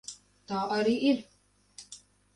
Tā 0.51 0.61
arī 0.77 0.95
ir. 1.11 1.21